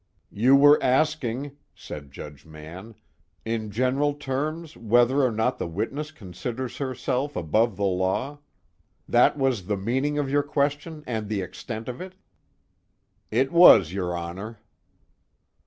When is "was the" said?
9.37-9.77